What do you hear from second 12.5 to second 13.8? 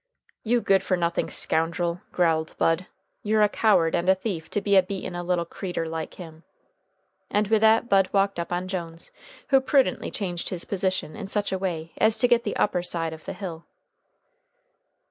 upper side of the hill.